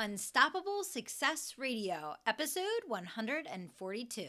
Unstoppable 0.00 0.84
Success 0.84 1.54
Radio, 1.58 2.14
episode 2.24 2.84
142. 2.86 4.28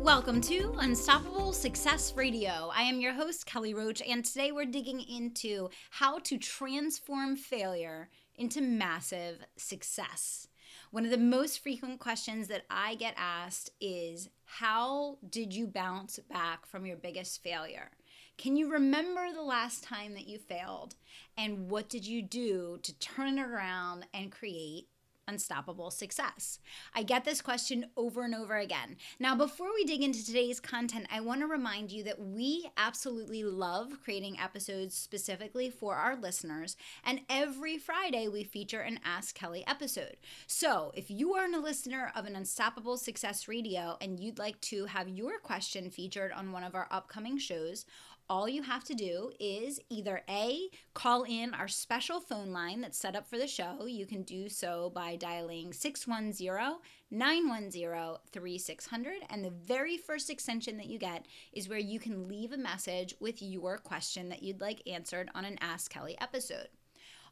Welcome 0.00 0.40
to 0.42 0.74
Unstoppable 0.78 1.52
Success 1.52 2.14
Radio. 2.16 2.70
I 2.74 2.84
am 2.84 3.00
your 3.00 3.12
host, 3.12 3.44
Kelly 3.44 3.74
Roach, 3.74 4.00
and 4.00 4.24
today 4.24 4.50
we're 4.50 4.64
digging 4.64 5.02
into 5.02 5.68
how 5.90 6.20
to 6.20 6.38
transform 6.38 7.36
failure 7.36 8.08
into 8.34 8.62
massive 8.62 9.44
success. 9.56 10.48
One 10.90 11.04
of 11.04 11.10
the 11.10 11.18
most 11.18 11.62
frequent 11.62 12.00
questions 12.00 12.48
that 12.48 12.64
I 12.70 12.94
get 12.94 13.12
asked 13.18 13.72
is 13.78 14.30
How 14.46 15.18
did 15.28 15.52
you 15.52 15.66
bounce 15.66 16.18
back 16.30 16.64
from 16.64 16.86
your 16.86 16.96
biggest 16.96 17.42
failure? 17.42 17.90
Can 18.38 18.56
you 18.56 18.72
remember 18.72 19.34
the 19.34 19.42
last 19.42 19.84
time 19.84 20.14
that 20.14 20.26
you 20.26 20.38
failed? 20.38 20.94
And 21.36 21.70
what 21.70 21.90
did 21.90 22.06
you 22.06 22.22
do 22.22 22.78
to 22.82 22.98
turn 22.98 23.38
it 23.38 23.42
around 23.42 24.06
and 24.14 24.32
create 24.32 24.88
unstoppable 25.30 25.90
success? 25.90 26.58
I 26.94 27.04
get 27.04 27.24
this 27.24 27.40
question 27.40 27.86
over 27.96 28.24
and 28.24 28.34
over 28.34 28.56
again. 28.56 28.96
Now, 29.18 29.36
before 29.36 29.68
we 29.72 29.84
dig 29.84 30.02
into 30.02 30.24
today's 30.26 30.58
content, 30.58 31.06
I 31.10 31.20
want 31.20 31.40
to 31.40 31.46
remind 31.46 31.92
you 31.92 32.02
that 32.04 32.20
we 32.20 32.68
absolutely 32.76 33.44
love 33.44 34.02
creating 34.02 34.38
episodes 34.38 34.94
specifically 34.94 35.70
for 35.70 35.94
our 35.94 36.16
listeners. 36.16 36.76
And 37.04 37.20
every 37.30 37.78
Friday, 37.78 38.26
we 38.26 38.42
feature 38.42 38.80
an 38.80 38.98
Ask 39.04 39.34
Kelly 39.34 39.64
episode. 39.66 40.16
So 40.46 40.90
if 40.94 41.10
you 41.10 41.34
are 41.34 41.46
a 41.46 41.58
listener 41.58 42.12
of 42.16 42.26
an 42.26 42.34
Unstoppable 42.34 42.96
Success 42.96 43.46
Radio 43.46 43.96
and 44.00 44.18
you'd 44.18 44.38
like 44.38 44.60
to 44.62 44.86
have 44.86 45.08
your 45.08 45.38
question 45.38 45.90
featured 45.90 46.32
on 46.32 46.50
one 46.50 46.64
of 46.64 46.74
our 46.74 46.88
upcoming 46.90 47.38
shows, 47.38 47.86
all 48.30 48.48
you 48.48 48.62
have 48.62 48.84
to 48.84 48.94
do 48.94 49.32
is 49.40 49.80
either 49.90 50.22
A, 50.30 50.70
call 50.94 51.24
in 51.24 51.52
our 51.52 51.66
special 51.66 52.20
phone 52.20 52.52
line 52.52 52.80
that's 52.80 52.96
set 52.96 53.16
up 53.16 53.28
for 53.28 53.36
the 53.36 53.48
show. 53.48 53.86
You 53.86 54.06
can 54.06 54.22
do 54.22 54.48
so 54.48 54.92
by 54.94 55.16
dialing 55.16 55.72
610 55.72 56.76
910 57.10 58.16
3600. 58.30 59.14
And 59.28 59.44
the 59.44 59.50
very 59.50 59.98
first 59.98 60.30
extension 60.30 60.76
that 60.76 60.86
you 60.86 60.98
get 60.98 61.26
is 61.52 61.68
where 61.68 61.80
you 61.80 61.98
can 61.98 62.28
leave 62.28 62.52
a 62.52 62.56
message 62.56 63.16
with 63.18 63.42
your 63.42 63.78
question 63.78 64.28
that 64.28 64.44
you'd 64.44 64.60
like 64.60 64.88
answered 64.88 65.28
on 65.34 65.44
an 65.44 65.58
Ask 65.60 65.90
Kelly 65.90 66.16
episode. 66.20 66.68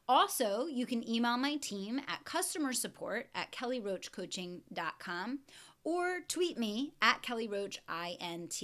Also, 0.09 0.65
you 0.65 0.87
can 0.87 1.07
email 1.09 1.37
my 1.37 1.57
team 1.57 2.01
at 2.09 2.25
customer 2.25 2.73
support 2.73 3.29
at 3.35 3.53
kellyroachcoaching.com 3.53 5.39
or 5.85 6.21
tweet 6.27 6.59
me 6.59 6.93
at 7.01 7.23
Kelly 7.23 7.49
Roach 7.49 7.81
INT. 7.89 8.63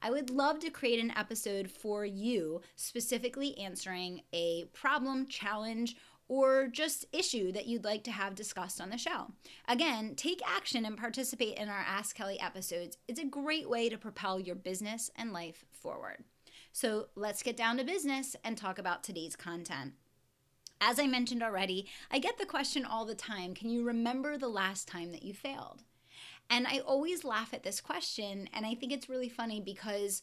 I 0.00 0.10
would 0.10 0.30
love 0.30 0.58
to 0.60 0.70
create 0.70 1.00
an 1.00 1.12
episode 1.16 1.70
for 1.70 2.04
you 2.04 2.60
specifically 2.76 3.56
answering 3.58 4.22
a 4.32 4.64
problem, 4.72 5.26
challenge, 5.26 5.96
or 6.28 6.66
just 6.66 7.04
issue 7.12 7.52
that 7.52 7.66
you'd 7.66 7.84
like 7.84 8.04
to 8.04 8.10
have 8.10 8.34
discussed 8.34 8.80
on 8.80 8.90
the 8.90 8.96
show. 8.96 9.32
Again, 9.68 10.14
take 10.14 10.40
action 10.46 10.86
and 10.86 10.96
participate 10.96 11.58
in 11.58 11.68
our 11.68 11.84
Ask 11.86 12.16
Kelly 12.16 12.40
episodes. 12.40 12.96
It's 13.06 13.20
a 13.20 13.26
great 13.26 13.68
way 13.68 13.88
to 13.88 13.98
propel 13.98 14.40
your 14.40 14.54
business 14.54 15.10
and 15.14 15.32
life 15.32 15.64
forward. 15.70 16.24
So 16.72 17.08
let's 17.14 17.42
get 17.42 17.56
down 17.56 17.76
to 17.76 17.84
business 17.84 18.34
and 18.42 18.56
talk 18.56 18.78
about 18.78 19.04
today's 19.04 19.36
content. 19.36 19.92
As 20.80 20.98
I 20.98 21.06
mentioned 21.06 21.42
already, 21.42 21.86
I 22.10 22.18
get 22.18 22.38
the 22.38 22.46
question 22.46 22.84
all 22.84 23.04
the 23.04 23.14
time 23.14 23.54
can 23.54 23.68
you 23.68 23.84
remember 23.84 24.38
the 24.38 24.48
last 24.48 24.88
time 24.88 25.12
that 25.12 25.22
you 25.22 25.34
failed? 25.34 25.82
And 26.50 26.66
I 26.66 26.78
always 26.80 27.24
laugh 27.24 27.54
at 27.54 27.62
this 27.62 27.80
question, 27.80 28.48
and 28.52 28.66
I 28.66 28.74
think 28.74 28.92
it's 28.92 29.08
really 29.08 29.28
funny 29.28 29.60
because 29.60 30.22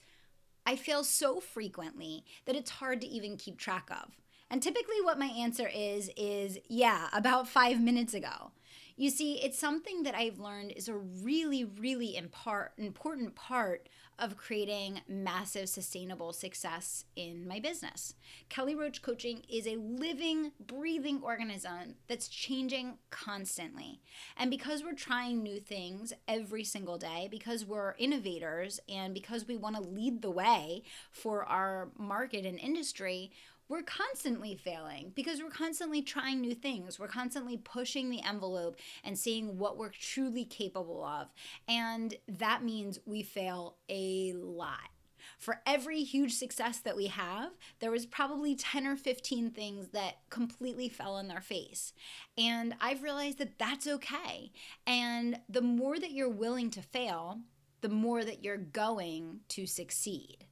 I 0.66 0.76
fail 0.76 1.04
so 1.04 1.40
frequently 1.40 2.24
that 2.46 2.56
it's 2.56 2.70
hard 2.70 3.02
to 3.02 3.08
even 3.08 3.38
keep 3.38 3.58
track 3.58 3.90
of. 3.90 4.16
And 4.52 4.62
typically, 4.62 5.02
what 5.02 5.20
my 5.20 5.28
answer 5.28 5.70
is, 5.74 6.10
is 6.16 6.58
yeah, 6.68 7.08
about 7.14 7.48
five 7.48 7.82
minutes 7.82 8.14
ago. 8.14 8.52
You 9.00 9.10
see, 9.10 9.36
it's 9.36 9.58
something 9.58 10.04
that 10.04 10.14
I've 10.14 10.40
learned 10.40 10.74
is 10.76 10.90
a 10.90 10.94
really, 10.94 11.64
really 11.64 12.18
important 12.18 13.34
part 13.34 13.88
of 14.20 14.36
creating 14.36 15.00
massive 15.08 15.70
sustainable 15.70 16.34
success 16.34 17.06
in 17.16 17.48
my 17.48 17.62
business. 17.62 18.16
Kelly 18.50 18.76
Roach 18.76 19.02
Coaching 19.02 19.44
is 19.48 19.66
a 19.66 19.78
living, 19.78 20.52
breathing 20.60 21.22
organism 21.24 21.96
that's 22.10 22.28
changing 22.28 22.98
constantly. 23.10 24.02
And 24.36 24.52
because 24.52 24.84
we're 24.84 24.92
trying 24.92 25.42
new 25.42 25.62
things 25.62 26.12
every 26.28 26.66
single 26.66 26.98
day, 26.98 27.30
because 27.32 27.64
we're 27.64 27.96
innovators, 28.00 28.82
and 28.90 29.14
because 29.14 29.48
we 29.48 29.56
want 29.56 29.78
to 29.78 29.82
lead 29.82 30.22
the 30.22 30.30
way 30.30 30.84
for 31.10 31.46
our 31.46 31.88
market 31.98 32.46
and 32.46 32.60
industry, 32.60 33.32
we're 33.70 33.84
constantly 33.84 34.56
failing 34.56 35.12
because 35.16 35.42
we're 35.42 35.50
constantly 35.52 36.02
trying 36.02 36.42
new 36.42 36.56
things. 36.56 37.00
We're 37.00 37.08
constantly 37.08 37.58
pushing 37.58 38.10
the 38.10 38.22
envelope 38.24 38.78
and 39.04 39.18
seeing 39.18 39.58
what 39.60 39.78
we're 39.78 39.92
truly 39.92 40.44
capable 40.44 41.06
of. 41.06 41.28
And 41.68 42.16
that 42.28 42.64
means 42.64 43.00
we 43.06 43.22
fail 43.22 43.78
a 43.88 44.34
lot. 44.34 44.90
For 45.38 45.62
every 45.66 46.04
huge 46.04 46.34
success 46.34 46.80
that 46.80 46.98
we 46.98 47.08
have, 47.08 47.52
there 47.80 47.92
was 47.92 48.06
probably 48.06 48.56
10 48.56 48.88
or 48.88 48.96
15 48.96 49.52
things 49.52 49.90
that 49.90 50.18
completely 50.30 50.90
fell 50.90 51.16
on 51.16 51.28
their 51.28 51.42
face. 51.42 51.94
And 52.38 52.76
I've 52.82 53.04
realized 53.04 53.38
that 53.38 53.60
that's 53.60 53.88
okay. 53.88 54.52
And 54.88 55.40
the 55.48 55.62
more 55.62 56.00
that 56.00 56.12
you're 56.12 56.28
willing 56.28 56.72
to 56.72 56.82
fail, 56.82 57.40
the 57.82 57.90
more 57.90 58.24
that 58.24 58.44
you're 58.44 58.58
going 58.58 59.42
to 59.50 59.66
succeed. 59.66 60.46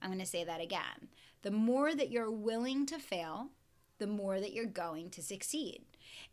I'm 0.00 0.10
going 0.10 0.20
to 0.20 0.26
say 0.26 0.44
that 0.44 0.60
again. 0.60 1.08
The 1.44 1.50
more 1.50 1.94
that 1.94 2.10
you're 2.10 2.30
willing 2.30 2.86
to 2.86 2.98
fail, 2.98 3.50
the 3.98 4.06
more 4.06 4.40
that 4.40 4.52
you're 4.52 4.66
going 4.66 5.10
to 5.10 5.22
succeed. 5.22 5.82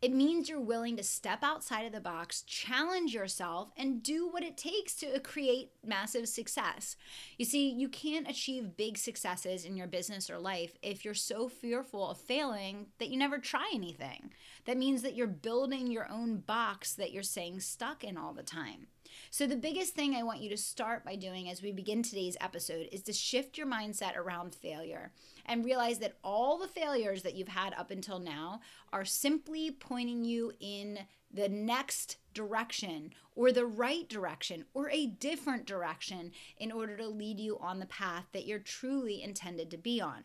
It 0.00 0.12
means 0.12 0.48
you're 0.48 0.60
willing 0.60 0.96
to 0.96 1.02
step 1.02 1.42
outside 1.42 1.86
of 1.86 1.92
the 1.92 2.00
box, 2.00 2.42
challenge 2.42 3.14
yourself, 3.14 3.70
and 3.76 4.02
do 4.02 4.28
what 4.28 4.42
it 4.42 4.56
takes 4.56 4.94
to 4.96 5.18
create 5.20 5.70
massive 5.84 6.28
success. 6.28 6.96
You 7.38 7.44
see, 7.44 7.70
you 7.70 7.88
can't 7.88 8.28
achieve 8.28 8.76
big 8.76 8.98
successes 8.98 9.64
in 9.64 9.76
your 9.76 9.86
business 9.86 10.28
or 10.28 10.38
life 10.38 10.76
if 10.82 11.04
you're 11.04 11.14
so 11.14 11.48
fearful 11.48 12.10
of 12.10 12.18
failing 12.18 12.86
that 12.98 13.08
you 13.08 13.16
never 13.16 13.38
try 13.38 13.70
anything. 13.72 14.32
That 14.64 14.76
means 14.76 15.02
that 15.02 15.14
you're 15.14 15.26
building 15.26 15.86
your 15.86 16.10
own 16.10 16.38
box 16.38 16.94
that 16.94 17.12
you're 17.12 17.22
staying 17.22 17.60
stuck 17.60 18.04
in 18.04 18.16
all 18.16 18.32
the 18.32 18.42
time. 18.42 18.88
So, 19.30 19.46
the 19.46 19.56
biggest 19.56 19.94
thing 19.94 20.14
I 20.14 20.22
want 20.22 20.40
you 20.40 20.48
to 20.50 20.56
start 20.56 21.04
by 21.04 21.16
doing 21.16 21.48
as 21.50 21.62
we 21.62 21.70
begin 21.70 22.02
today's 22.02 22.36
episode 22.40 22.88
is 22.92 23.02
to 23.02 23.12
shift 23.12 23.58
your 23.58 23.66
mindset 23.66 24.16
around 24.16 24.54
failure 24.54 25.12
and 25.46 25.64
realize 25.64 25.98
that 25.98 26.16
all 26.22 26.58
the 26.58 26.68
failures 26.68 27.22
that 27.22 27.34
you've 27.34 27.48
had 27.48 27.74
up 27.74 27.90
until 27.90 28.18
now 28.18 28.60
are 28.92 29.04
simply 29.04 29.70
pointing 29.70 30.24
you 30.24 30.52
in 30.60 31.00
the 31.32 31.48
next 31.48 32.16
direction 32.34 33.12
or 33.34 33.52
the 33.52 33.66
right 33.66 34.08
direction 34.08 34.64
or 34.74 34.90
a 34.90 35.06
different 35.06 35.66
direction 35.66 36.32
in 36.58 36.70
order 36.70 36.96
to 36.96 37.08
lead 37.08 37.40
you 37.40 37.58
on 37.58 37.78
the 37.78 37.86
path 37.86 38.26
that 38.32 38.46
you're 38.46 38.58
truly 38.58 39.22
intended 39.22 39.70
to 39.70 39.78
be 39.78 40.00
on. 40.00 40.22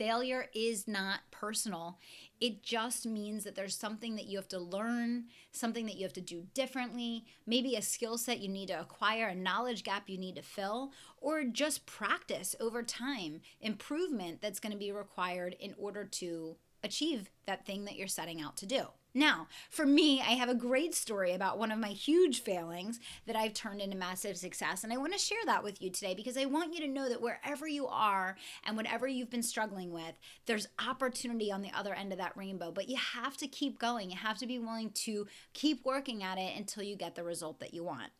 Failure 0.00 0.46
is 0.54 0.88
not 0.88 1.20
personal. 1.30 1.98
It 2.40 2.62
just 2.62 3.04
means 3.04 3.44
that 3.44 3.54
there's 3.54 3.76
something 3.76 4.16
that 4.16 4.24
you 4.24 4.38
have 4.38 4.48
to 4.48 4.58
learn, 4.58 5.24
something 5.52 5.84
that 5.84 5.96
you 5.96 6.04
have 6.04 6.14
to 6.14 6.22
do 6.22 6.46
differently, 6.54 7.26
maybe 7.44 7.76
a 7.76 7.82
skill 7.82 8.16
set 8.16 8.40
you 8.40 8.48
need 8.48 8.68
to 8.68 8.80
acquire, 8.80 9.28
a 9.28 9.34
knowledge 9.34 9.84
gap 9.84 10.08
you 10.08 10.16
need 10.16 10.36
to 10.36 10.42
fill, 10.42 10.92
or 11.18 11.44
just 11.44 11.84
practice 11.84 12.56
over 12.60 12.82
time, 12.82 13.42
improvement 13.60 14.40
that's 14.40 14.58
going 14.58 14.72
to 14.72 14.78
be 14.78 14.90
required 14.90 15.54
in 15.60 15.74
order 15.76 16.06
to 16.06 16.56
achieve 16.82 17.28
that 17.44 17.66
thing 17.66 17.84
that 17.84 17.96
you're 17.96 18.08
setting 18.08 18.40
out 18.40 18.56
to 18.56 18.64
do. 18.64 18.86
Now, 19.12 19.48
for 19.70 19.84
me, 19.84 20.20
I 20.20 20.32
have 20.32 20.48
a 20.48 20.54
great 20.54 20.94
story 20.94 21.32
about 21.32 21.58
one 21.58 21.72
of 21.72 21.78
my 21.78 21.88
huge 21.88 22.42
failings 22.42 23.00
that 23.26 23.34
I've 23.34 23.54
turned 23.54 23.80
into 23.80 23.96
massive 23.96 24.36
success. 24.36 24.84
And 24.84 24.92
I 24.92 24.98
want 24.98 25.12
to 25.12 25.18
share 25.18 25.44
that 25.46 25.64
with 25.64 25.82
you 25.82 25.90
today 25.90 26.14
because 26.14 26.36
I 26.36 26.44
want 26.44 26.74
you 26.74 26.80
to 26.80 26.88
know 26.88 27.08
that 27.08 27.20
wherever 27.20 27.66
you 27.66 27.88
are 27.88 28.36
and 28.64 28.76
whatever 28.76 29.08
you've 29.08 29.30
been 29.30 29.42
struggling 29.42 29.92
with, 29.92 30.14
there's 30.46 30.68
opportunity 30.78 31.50
on 31.50 31.62
the 31.62 31.72
other 31.76 31.94
end 31.94 32.12
of 32.12 32.18
that 32.18 32.36
rainbow. 32.36 32.70
But 32.70 32.88
you 32.88 32.96
have 32.96 33.36
to 33.38 33.48
keep 33.48 33.78
going. 33.78 34.10
You 34.10 34.16
have 34.16 34.38
to 34.38 34.46
be 34.46 34.58
willing 34.58 34.90
to 34.90 35.26
keep 35.54 35.84
working 35.84 36.22
at 36.22 36.38
it 36.38 36.56
until 36.56 36.84
you 36.84 36.94
get 36.94 37.16
the 37.16 37.24
result 37.24 37.58
that 37.60 37.74
you 37.74 37.82
want. 37.82 38.12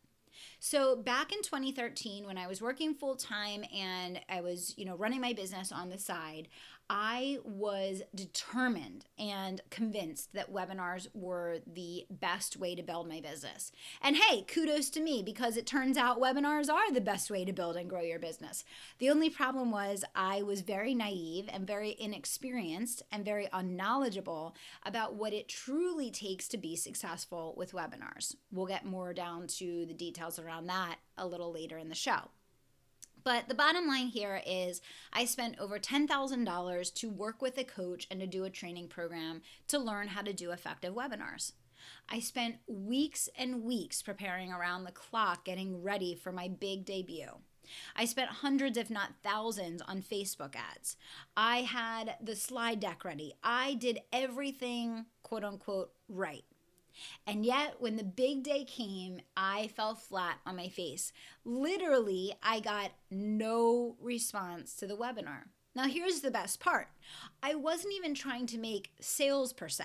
So 0.58 0.96
back 0.96 1.32
in 1.32 1.43
2013 1.43 2.26
when 2.26 2.38
I 2.38 2.46
was 2.46 2.60
working 2.60 2.94
full 2.94 3.16
time 3.16 3.64
and 3.75 4.20
I 4.28 4.40
was, 4.40 4.75
you 4.76 4.84
know, 4.84 4.96
running 4.96 5.20
my 5.20 5.32
business 5.32 5.72
on 5.72 5.90
the 5.90 5.98
side, 5.98 6.48
I 6.92 7.38
was 7.44 8.02
determined 8.16 9.04
and 9.16 9.60
convinced 9.70 10.32
that 10.32 10.52
webinars 10.52 11.06
were 11.14 11.58
the 11.64 12.04
best 12.10 12.56
way 12.56 12.75
to 12.75 12.82
build 12.82 13.08
my 13.08 13.20
business. 13.20 13.70
And 14.02 14.16
hey, 14.16 14.42
kudos 14.42 14.90
to 14.90 15.00
me 15.00 15.22
because 15.22 15.56
it 15.56 15.66
turns 15.66 15.96
out 15.96 16.20
webinars 16.20 16.69
are 16.69 16.92
the 16.92 17.00
best 17.00 17.31
way 17.31 17.44
to 17.44 17.52
build 17.52 17.76
and 17.76 17.88
grow 17.88 18.00
your 18.00 18.19
business. 18.19 18.64
The 18.98 19.08
only 19.08 19.31
problem 19.31 19.70
was 19.70 20.02
I 20.16 20.42
was 20.42 20.62
very 20.62 20.92
naive 20.92 21.48
and 21.52 21.64
very 21.64 21.94
inexperienced 21.96 23.04
and 23.12 23.25
very 23.25 23.48
unknowledgeable 23.52 24.56
about 24.84 25.14
what 25.14 25.32
it 25.32 25.46
truly 25.46 26.10
takes 26.10 26.48
to 26.48 26.58
be 26.58 26.75
successful 26.75 27.54
with 27.56 27.70
webinars. 27.70 28.34
We'll 28.50 28.66
get 28.66 28.84
more 28.84 29.14
down 29.14 29.46
to 29.58 29.86
the 29.86 29.94
details 29.94 30.40
around 30.40 30.66
that 30.66 30.96
a 31.16 31.25
little 31.25 31.52
later 31.52 31.78
in 31.78 31.88
the 31.88 31.94
show. 31.94 32.31
But 33.25 33.49
the 33.49 33.55
bottom 33.55 33.87
line 33.87 34.06
here 34.06 34.43
is 34.46 34.81
I 35.12 35.25
spent 35.25 35.58
over 35.58 35.78
$10,000 35.78 36.94
to 36.94 37.11
work 37.11 37.43
with 37.43 37.58
a 37.58 37.64
coach 37.64 38.06
and 38.11 38.20
to 38.20 38.26
do 38.26 38.44
a 38.44 38.50
training 38.50 38.88
program 38.88 39.43
to 39.69 39.78
learn 39.78 40.08
how 40.08 40.22
to 40.22 40.32
do 40.32 40.50
effective 40.50 40.94
webinars. 40.94 41.52
I 42.08 42.20
spent 42.20 42.56
weeks 42.67 43.28
and 43.37 43.62
weeks 43.62 44.02
preparing 44.02 44.52
around 44.52 44.84
the 44.84 44.93
clock 44.93 45.44
getting 45.44 45.82
ready 45.82 46.14
for 46.14 46.32
my 46.32 46.49
big 46.49 46.84
debut. 46.84 47.38
I 47.94 48.05
spent 48.05 48.31
hundreds, 48.31 48.76
if 48.76 48.90
not 48.90 49.14
thousands, 49.22 49.81
on 49.82 50.02
Facebook 50.02 50.56
ads. 50.56 50.96
I 51.37 51.58
had 51.58 52.17
the 52.20 52.34
slide 52.34 52.81
deck 52.81 53.05
ready. 53.05 53.34
I 53.44 53.75
did 53.75 54.00
everything, 54.12 55.06
quote 55.22 55.44
unquote, 55.44 55.93
right. 56.08 56.44
And 57.26 57.44
yet, 57.44 57.76
when 57.79 57.97
the 57.97 58.05
big 58.05 58.43
day 58.43 58.64
came, 58.64 59.20
I 59.37 59.69
fell 59.69 59.94
flat 59.94 60.38
on 60.47 60.56
my 60.56 60.69
face. 60.69 61.12
Literally, 61.44 62.35
I 62.43 62.61
got 62.61 62.93
no 63.11 63.97
response 64.00 64.75
to 64.76 64.87
the 64.87 64.97
webinar. 64.97 65.44
Now, 65.75 65.85
here's 65.85 66.20
the 66.20 66.31
best 66.31 66.58
part 66.58 66.88
I 67.43 67.55
wasn't 67.55 67.94
even 67.94 68.14
trying 68.14 68.47
to 68.47 68.58
make 68.58 68.93
sales 69.00 69.52
per 69.52 69.69
se, 69.69 69.85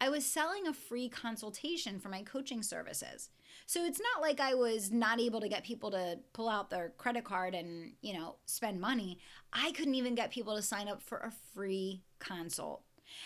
I 0.00 0.08
was 0.08 0.24
selling 0.24 0.66
a 0.66 0.72
free 0.72 1.08
consultation 1.08 2.00
for 2.00 2.08
my 2.08 2.22
coaching 2.22 2.62
services. 2.62 3.30
So 3.66 3.84
it's 3.84 4.00
not 4.00 4.20
like 4.20 4.40
I 4.40 4.54
was 4.54 4.90
not 4.90 5.20
able 5.20 5.40
to 5.40 5.48
get 5.48 5.62
people 5.62 5.92
to 5.92 6.18
pull 6.32 6.48
out 6.48 6.70
their 6.70 6.92
credit 6.98 7.24
card 7.24 7.54
and, 7.54 7.92
you 8.00 8.12
know, 8.12 8.36
spend 8.46 8.80
money. 8.80 9.18
I 9.52 9.70
couldn't 9.72 9.94
even 9.94 10.16
get 10.16 10.32
people 10.32 10.56
to 10.56 10.62
sign 10.62 10.88
up 10.88 11.02
for 11.02 11.18
a 11.18 11.32
free 11.54 12.02
consult. 12.18 12.82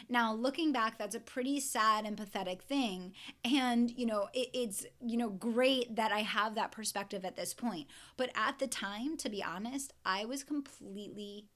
Now, 0.09 0.33
looking 0.35 0.73
back, 0.73 0.99
that's 0.99 1.15
a 1.15 1.21
pretty 1.21 1.61
sad 1.61 2.05
and 2.05 2.17
pathetic 2.17 2.63
thing. 2.63 3.13
And, 3.45 3.91
you 3.91 4.07
know, 4.07 4.29
it, 4.33 4.49
it's, 4.53 4.87
you 5.01 5.17
know, 5.17 5.31
great 5.31 5.97
that 5.97 6.13
I 6.13 6.21
have 6.21 6.55
that 6.55 6.73
perspective 6.73 7.25
at 7.25 7.37
this 7.37 7.55
point. 7.55 7.87
But 8.17 8.31
at 8.35 8.59
the 8.59 8.67
time, 8.67 9.17
to 9.19 9.29
be 9.29 9.43
honest, 9.43 9.93
I 10.05 10.25
was 10.25 10.45
completely 10.45 11.47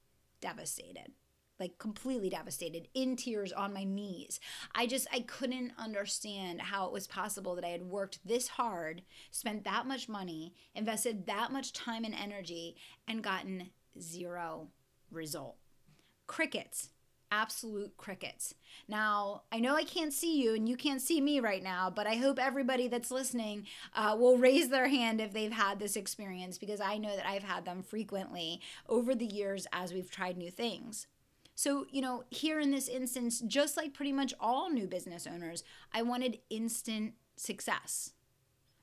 devastated 0.41 1.11
like 1.59 1.77
completely 1.77 2.29
devastated 2.29 2.87
in 2.93 3.15
tears 3.15 3.51
on 3.51 3.73
my 3.73 3.83
knees 3.83 4.39
i 4.73 4.87
just 4.87 5.07
i 5.11 5.19
couldn't 5.19 5.73
understand 5.77 6.61
how 6.61 6.85
it 6.85 6.93
was 6.93 7.07
possible 7.07 7.55
that 7.55 7.65
i 7.65 7.69
had 7.69 7.83
worked 7.83 8.25
this 8.25 8.47
hard 8.47 9.01
spent 9.31 9.63
that 9.63 9.85
much 9.85 10.07
money 10.07 10.53
invested 10.73 11.25
that 11.25 11.51
much 11.51 11.73
time 11.73 12.05
and 12.05 12.15
energy 12.15 12.75
and 13.07 13.23
gotten 13.23 13.69
zero 13.99 14.67
result 15.11 15.57
crickets 16.27 16.89
absolute 17.31 17.95
crickets. 17.97 18.55
Now, 18.87 19.43
I 19.51 19.59
know 19.59 19.75
I 19.75 19.83
can't 19.83 20.13
see 20.13 20.41
you 20.41 20.55
and 20.55 20.67
you 20.67 20.75
can't 20.75 21.01
see 21.01 21.21
me 21.21 21.39
right 21.39 21.63
now, 21.63 21.89
but 21.89 22.07
I 22.07 22.15
hope 22.15 22.39
everybody 22.39 22.87
that's 22.87 23.11
listening 23.11 23.65
uh, 23.95 24.15
will 24.17 24.37
raise 24.37 24.69
their 24.69 24.87
hand 24.87 25.21
if 25.21 25.33
they've 25.33 25.51
had 25.51 25.79
this 25.79 25.95
experience 25.95 26.57
because 26.57 26.81
I 26.81 26.97
know 26.97 27.15
that 27.15 27.27
I've 27.27 27.43
had 27.43 27.65
them 27.65 27.83
frequently 27.83 28.61
over 28.87 29.15
the 29.15 29.25
years 29.25 29.67
as 29.71 29.93
we've 29.93 30.11
tried 30.11 30.37
new 30.37 30.51
things. 30.51 31.07
So, 31.55 31.85
you 31.91 32.01
know, 32.01 32.23
here 32.29 32.59
in 32.59 32.71
this 32.71 32.87
instance, 32.87 33.41
just 33.41 33.75
like 33.75 33.93
pretty 33.93 34.13
much 34.13 34.33
all 34.39 34.69
new 34.69 34.87
business 34.87 35.27
owners, 35.27 35.63
I 35.93 36.03
wanted 36.03 36.39
instant 36.49 37.15
success. 37.35 38.13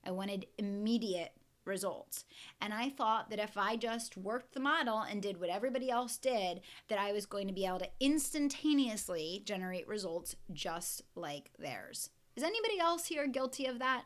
I 0.04 0.10
wanted 0.10 0.46
immediate 0.58 1.32
results. 1.66 2.24
And 2.60 2.72
I 2.72 2.88
thought 2.88 3.30
that 3.30 3.38
if 3.38 3.56
I 3.56 3.76
just 3.76 4.16
worked 4.16 4.54
the 4.54 4.60
model 4.60 5.00
and 5.00 5.22
did 5.22 5.40
what 5.40 5.50
everybody 5.50 5.90
else 5.90 6.16
did, 6.16 6.60
that 6.88 6.98
I 6.98 7.12
was 7.12 7.26
going 7.26 7.46
to 7.48 7.54
be 7.54 7.66
able 7.66 7.80
to 7.80 7.90
instantaneously 8.00 9.42
generate 9.44 9.88
results 9.88 10.36
just 10.52 11.02
like 11.14 11.50
theirs. 11.58 12.10
Is 12.36 12.42
anybody 12.42 12.78
else 12.78 13.06
here 13.06 13.26
guilty 13.26 13.66
of 13.66 13.78
that? 13.78 14.04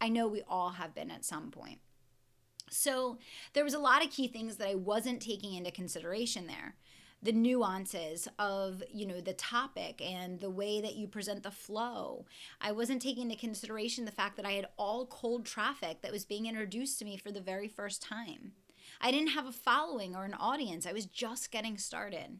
I 0.00 0.08
know 0.08 0.28
we 0.28 0.42
all 0.48 0.70
have 0.70 0.94
been 0.94 1.10
at 1.10 1.24
some 1.24 1.50
point. 1.50 1.78
So, 2.68 3.18
there 3.52 3.62
was 3.62 3.74
a 3.74 3.78
lot 3.78 4.04
of 4.04 4.10
key 4.10 4.26
things 4.26 4.56
that 4.56 4.68
I 4.68 4.74
wasn't 4.74 5.22
taking 5.22 5.54
into 5.54 5.70
consideration 5.70 6.48
there 6.48 6.74
the 7.26 7.32
nuances 7.32 8.28
of 8.38 8.84
you 8.88 9.04
know 9.04 9.20
the 9.20 9.32
topic 9.32 10.00
and 10.00 10.38
the 10.38 10.48
way 10.48 10.80
that 10.80 10.94
you 10.94 11.08
present 11.08 11.42
the 11.42 11.50
flow. 11.50 12.24
I 12.60 12.70
wasn't 12.70 13.02
taking 13.02 13.24
into 13.24 13.36
consideration 13.36 14.04
the 14.04 14.12
fact 14.12 14.36
that 14.36 14.46
i 14.46 14.52
had 14.52 14.68
all 14.78 15.06
cold 15.06 15.44
traffic 15.44 16.02
that 16.02 16.12
was 16.12 16.24
being 16.24 16.46
introduced 16.46 17.00
to 17.00 17.04
me 17.04 17.16
for 17.16 17.32
the 17.32 17.40
very 17.40 17.66
first 17.66 18.00
time. 18.00 18.52
I 19.00 19.10
didn't 19.10 19.30
have 19.30 19.46
a 19.46 19.52
following 19.52 20.14
or 20.14 20.24
an 20.24 20.34
audience. 20.34 20.86
I 20.86 20.92
was 20.92 21.06
just 21.06 21.50
getting 21.50 21.76
started. 21.78 22.38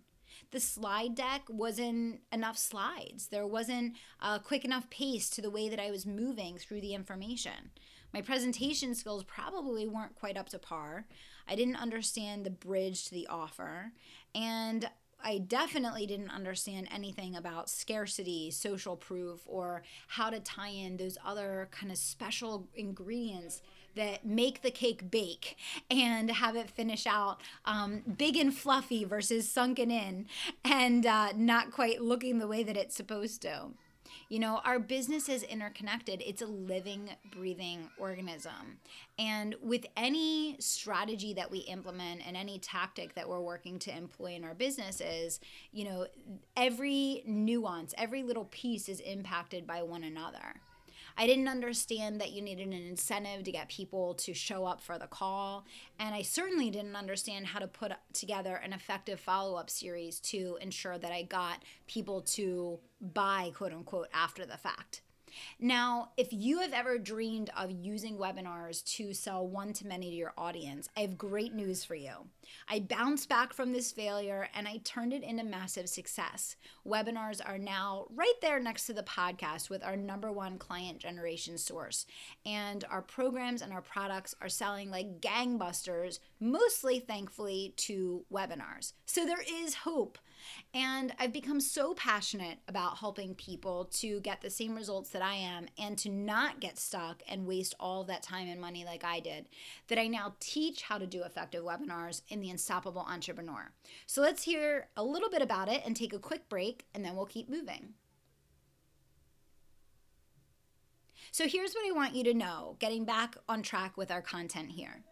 The 0.52 0.60
slide 0.60 1.16
deck 1.16 1.42
wasn't 1.48 2.20
enough 2.30 2.56
slides. 2.56 3.26
There 3.26 3.46
wasn't 3.46 3.96
a 4.20 4.38
quick 4.38 4.64
enough 4.64 4.88
pace 4.88 5.28
to 5.30 5.42
the 5.42 5.50
way 5.50 5.68
that 5.68 5.80
i 5.80 5.90
was 5.90 6.06
moving 6.06 6.58
through 6.58 6.80
the 6.80 6.94
information. 6.94 7.72
My 8.14 8.22
presentation 8.22 8.94
skills 8.94 9.24
probably 9.24 9.86
weren't 9.86 10.14
quite 10.14 10.36
up 10.36 10.48
to 10.50 10.58
par. 10.58 11.06
I 11.48 11.54
didn't 11.54 11.76
understand 11.76 12.44
the 12.44 12.50
bridge 12.50 13.04
to 13.04 13.10
the 13.14 13.26
offer. 13.26 13.92
And 14.36 14.88
I 15.24 15.38
definitely 15.38 16.06
didn't 16.06 16.30
understand 16.30 16.88
anything 16.94 17.34
about 17.34 17.70
scarcity, 17.70 18.50
social 18.50 18.96
proof, 18.96 19.40
or 19.46 19.82
how 20.08 20.30
to 20.30 20.38
tie 20.38 20.68
in 20.68 20.98
those 20.98 21.16
other 21.24 21.68
kind 21.72 21.90
of 21.90 21.98
special 21.98 22.68
ingredients 22.74 23.62
that 23.96 24.26
make 24.26 24.60
the 24.60 24.70
cake 24.70 25.10
bake 25.10 25.56
and 25.90 26.30
have 26.30 26.54
it 26.54 26.70
finish 26.70 27.06
out 27.06 27.40
um, 27.64 28.02
big 28.18 28.36
and 28.36 28.54
fluffy 28.54 29.04
versus 29.04 29.50
sunken 29.50 29.90
in 29.90 30.26
and 30.64 31.06
uh, 31.06 31.32
not 31.34 31.72
quite 31.72 32.02
looking 32.02 32.38
the 32.38 32.46
way 32.46 32.62
that 32.62 32.76
it's 32.76 32.94
supposed 32.94 33.40
to. 33.42 33.70
You 34.28 34.38
know, 34.38 34.60
our 34.64 34.78
business 34.78 35.28
is 35.28 35.42
interconnected, 35.42 36.22
it's 36.24 36.42
a 36.42 36.46
living, 36.46 37.10
breathing 37.32 37.88
organism. 37.98 38.78
And 39.18 39.54
with 39.62 39.86
any 39.96 40.56
strategy 40.58 41.34
that 41.34 41.50
we 41.50 41.58
implement 41.60 42.26
and 42.26 42.36
any 42.36 42.58
tactic 42.58 43.14
that 43.14 43.28
we're 43.28 43.40
working 43.40 43.78
to 43.80 43.96
employ 43.96 44.34
in 44.34 44.44
our 44.44 44.54
businesses, 44.54 45.40
you 45.72 45.84
know, 45.84 46.06
every 46.56 47.22
nuance, 47.26 47.94
every 47.96 48.22
little 48.22 48.46
piece 48.46 48.88
is 48.88 49.00
impacted 49.00 49.66
by 49.66 49.82
one 49.82 50.04
another. 50.04 50.60
I 51.18 51.26
didn't 51.26 51.48
understand 51.48 52.20
that 52.20 52.32
you 52.32 52.42
needed 52.42 52.66
an 52.66 52.72
incentive 52.74 53.44
to 53.44 53.52
get 53.52 53.68
people 53.68 54.14
to 54.14 54.34
show 54.34 54.66
up 54.66 54.82
for 54.82 54.98
the 54.98 55.06
call. 55.06 55.64
And 55.98 56.14
I 56.14 56.22
certainly 56.22 56.70
didn't 56.70 56.96
understand 56.96 57.46
how 57.46 57.58
to 57.58 57.66
put 57.66 57.92
together 58.12 58.56
an 58.56 58.72
effective 58.72 59.18
follow 59.18 59.56
up 59.56 59.70
series 59.70 60.20
to 60.20 60.58
ensure 60.60 60.98
that 60.98 61.12
I 61.12 61.22
got 61.22 61.62
people 61.86 62.20
to 62.22 62.78
buy, 63.00 63.52
quote 63.54 63.72
unquote, 63.72 64.08
after 64.12 64.44
the 64.44 64.58
fact. 64.58 65.00
Now, 65.58 66.10
if 66.16 66.32
you 66.32 66.60
have 66.60 66.72
ever 66.72 66.98
dreamed 66.98 67.50
of 67.56 67.70
using 67.70 68.16
webinars 68.16 68.84
to 68.96 69.12
sell 69.12 69.46
one 69.46 69.72
to 69.74 69.86
many 69.86 70.10
to 70.10 70.16
your 70.16 70.32
audience, 70.36 70.88
I 70.96 71.00
have 71.00 71.18
great 71.18 71.54
news 71.54 71.84
for 71.84 71.94
you. 71.94 72.28
I 72.68 72.80
bounced 72.80 73.28
back 73.28 73.52
from 73.52 73.72
this 73.72 73.92
failure 73.92 74.48
and 74.54 74.66
I 74.66 74.78
turned 74.78 75.12
it 75.12 75.22
into 75.22 75.44
massive 75.44 75.88
success. 75.88 76.56
Webinars 76.86 77.40
are 77.46 77.58
now 77.58 78.06
right 78.14 78.34
there 78.42 78.60
next 78.60 78.86
to 78.86 78.92
the 78.92 79.02
podcast 79.02 79.70
with 79.70 79.84
our 79.84 79.96
number 79.96 80.32
one 80.32 80.58
client 80.58 80.98
generation 80.98 81.58
source. 81.58 82.06
And 82.44 82.84
our 82.90 83.02
programs 83.02 83.62
and 83.62 83.72
our 83.72 83.82
products 83.82 84.34
are 84.40 84.48
selling 84.48 84.90
like 84.90 85.20
gangbusters, 85.20 86.18
mostly 86.40 87.00
thankfully 87.00 87.74
to 87.76 88.24
webinars. 88.32 88.92
So 89.06 89.24
there 89.24 89.44
is 89.48 89.74
hope. 89.74 90.18
And 90.74 91.12
I've 91.18 91.32
become 91.32 91.60
so 91.60 91.94
passionate 91.94 92.58
about 92.68 92.98
helping 92.98 93.34
people 93.34 93.86
to 93.94 94.20
get 94.20 94.40
the 94.40 94.50
same 94.50 94.74
results 94.74 95.10
that 95.10 95.22
I 95.22 95.34
am 95.34 95.66
and 95.78 95.96
to 95.98 96.10
not 96.10 96.60
get 96.60 96.78
stuck 96.78 97.22
and 97.28 97.46
waste 97.46 97.74
all 97.80 98.04
that 98.04 98.22
time 98.22 98.48
and 98.48 98.60
money 98.60 98.84
like 98.84 99.04
I 99.04 99.20
did 99.20 99.48
that 99.88 99.98
I 99.98 100.06
now 100.06 100.34
teach 100.40 100.82
how 100.82 100.98
to 100.98 101.06
do 101.06 101.22
effective 101.22 101.64
webinars 101.64 102.22
in 102.36 102.42
the 102.42 102.50
Unstoppable 102.50 103.06
Entrepreneur. 103.08 103.72
So 104.06 104.20
let's 104.20 104.44
hear 104.44 104.88
a 104.96 105.02
little 105.02 105.30
bit 105.30 105.42
about 105.42 105.68
it 105.68 105.82
and 105.84 105.96
take 105.96 106.12
a 106.12 106.18
quick 106.18 106.48
break, 106.48 106.86
and 106.94 107.04
then 107.04 107.16
we'll 107.16 107.26
keep 107.26 107.48
moving. 107.48 107.94
So 111.32 111.48
here's 111.48 111.74
what 111.74 111.88
I 111.88 111.92
want 111.92 112.14
you 112.14 112.24
to 112.24 112.34
know, 112.34 112.76
getting 112.78 113.04
back 113.04 113.36
on 113.48 113.62
track 113.62 113.96
with 113.96 114.10
our 114.10 114.22
content 114.22 114.70
here. 114.70 115.02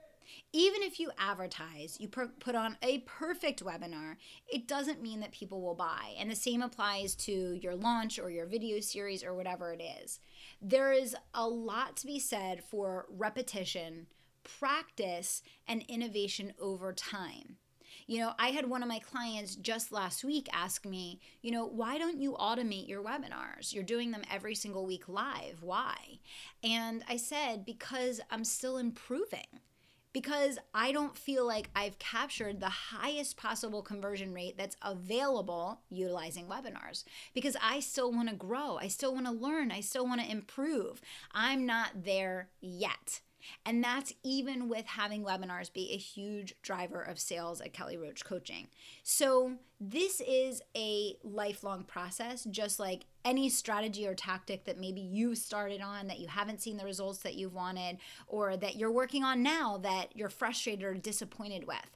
Even 0.53 0.83
if 0.83 1.01
you 1.01 1.11
advertise, 1.19 1.97
you 1.99 2.09
put 2.09 2.55
on 2.55 2.77
a 2.81 3.01
perfect 3.01 3.65
webinar, 3.65 4.17
it 4.47 4.69
doesn't 4.69 5.03
mean 5.03 5.21
that 5.21 5.33
people 5.33 5.61
will 5.61 5.75
buy. 5.75 6.15
And 6.19 6.31
the 6.31 6.37
same 6.37 6.63
applies 6.63 7.15
to 7.17 7.59
your 7.61 7.75
launch 7.75 8.19
or 8.19 8.31
your 8.31 8.47
video 8.47 8.81
series 8.81 9.25
or 9.25 9.35
whatever 9.35 9.73
it 9.73 9.83
is. 9.83 10.21
There 10.63 10.93
is 10.93 11.17
a 11.35 11.47
lot 11.47 11.97
to 11.99 12.07
be 12.07 12.21
said 12.21 12.63
for 12.63 13.07
repetition, 13.11 14.07
practice, 14.45 15.43
and 15.67 15.85
innovation 15.89 16.53
over 16.61 16.93
time. 16.93 17.57
You 18.07 18.21
know, 18.21 18.33
I 18.39 18.49
had 18.49 18.69
one 18.69 18.83
of 18.83 18.89
my 18.89 18.99
clients 18.99 19.57
just 19.57 19.91
last 19.91 20.25
week 20.25 20.49
ask 20.53 20.85
me, 20.85 21.21
you 21.41 21.51
know, 21.51 21.67
why 21.67 21.97
don't 21.97 22.21
you 22.21 22.33
automate 22.33 22.89
your 22.89 23.03
webinars? 23.03 23.73
You're 23.73 23.83
doing 23.83 24.11
them 24.11 24.23
every 24.31 24.55
single 24.55 24.85
week 24.85 25.09
live. 25.09 25.63
Why? 25.63 26.19
And 26.63 27.03
I 27.09 27.17
said, 27.17 27.65
because 27.65 28.21
I'm 28.31 28.45
still 28.45 28.77
improving. 28.77 29.61
Because 30.13 30.59
I 30.73 30.93
don't 30.93 31.17
feel 31.17 31.45
like 31.45 31.71
I've 31.75 31.99
captured 31.99 32.61
the 32.61 32.69
highest 32.69 33.37
possible 33.37 33.83
conversion 33.83 34.33
rate 34.33 34.57
that's 34.57 34.77
available 34.81 35.81
utilizing 35.91 36.47
webinars. 36.47 37.03
Because 37.35 37.57
I 37.61 37.81
still 37.81 38.13
want 38.13 38.29
to 38.29 38.37
grow. 38.37 38.77
I 38.77 38.87
still 38.87 39.13
want 39.13 39.27
to 39.27 39.33
learn. 39.33 39.73
I 39.73 39.81
still 39.81 40.07
want 40.07 40.21
to 40.21 40.31
improve. 40.31 41.01
I'm 41.33 41.67
not 41.67 42.05
there 42.05 42.51
yet. 42.61 43.23
And 43.65 43.83
that's 43.83 44.13
even 44.23 44.69
with 44.69 44.87
having 44.87 45.25
webinars 45.25 45.73
be 45.73 45.93
a 45.93 45.97
huge 45.97 46.55
driver 46.63 47.01
of 47.01 47.19
sales 47.19 47.61
at 47.61 47.73
Kelly 47.73 47.97
Roach 47.97 48.25
Coaching. 48.25 48.69
So, 49.03 49.57
this 49.81 50.23
is 50.27 50.63
a 50.75 51.17
lifelong 51.23 51.85
process, 51.85 52.45
just 52.45 52.79
like 52.79 53.05
any 53.25 53.51
strategy 53.51 54.07
or 54.07 54.15
tactic 54.15 54.65
that 54.65 54.79
maybe 54.79 55.01
you 55.01 55.35
started 55.35 55.83
on 55.83 56.07
that 56.07 56.21
you 56.21 56.29
haven't 56.29 56.63
seen 56.63 56.77
the 56.77 56.85
results 56.85 57.19
that 57.19 57.35
you've 57.35 57.55
wanted, 57.55 57.99
or 58.27 58.57
that 58.57 58.77
you're 58.77 58.91
working 58.91 59.25
on 59.25 59.43
now 59.43 59.77
that 59.79 60.17
you're 60.17 60.31
frustrated 60.31 60.85
or 60.85 60.95
disappointed 60.95 61.67
with. 61.67 61.91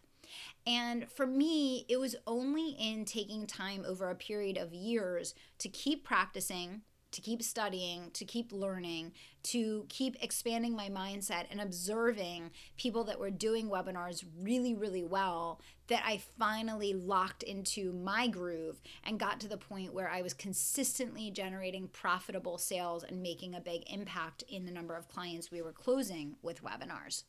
And 0.66 1.10
for 1.10 1.26
me, 1.26 1.86
it 1.88 1.98
was 1.98 2.16
only 2.26 2.70
in 2.78 3.04
taking 3.04 3.46
time 3.46 3.84
over 3.86 4.10
a 4.10 4.14
period 4.14 4.58
of 4.58 4.74
years 4.74 5.34
to 5.58 5.68
keep 5.68 6.04
practicing 6.04 6.82
to 7.10 7.20
keep 7.20 7.42
studying, 7.42 8.10
to 8.12 8.24
keep 8.24 8.52
learning, 8.52 9.12
to 9.44 9.86
keep 9.88 10.16
expanding 10.22 10.74
my 10.74 10.88
mindset 10.88 11.46
and 11.50 11.60
observing 11.60 12.50
people 12.76 13.04
that 13.04 13.18
were 13.18 13.30
doing 13.30 13.68
webinars 13.68 14.24
really, 14.40 14.74
really 14.74 15.04
well 15.04 15.60
that 15.88 16.02
I 16.04 16.20
finally 16.38 16.92
locked 16.92 17.42
into 17.42 17.92
my 17.92 18.28
groove 18.28 18.80
and 19.04 19.18
got 19.18 19.40
to 19.40 19.48
the 19.48 19.56
point 19.56 19.94
where 19.94 20.10
I 20.10 20.22
was 20.22 20.34
consistently 20.34 21.30
generating 21.30 21.88
profitable 21.88 22.58
sales 22.58 23.04
and 23.04 23.22
making 23.22 23.54
a 23.54 23.60
big 23.60 23.90
impact 23.90 24.44
in 24.48 24.66
the 24.66 24.72
number 24.72 24.94
of 24.94 25.08
clients 25.08 25.50
we 25.50 25.62
were 25.62 25.72
closing 25.72 26.36
with 26.42 26.62
webinars. 26.62 27.24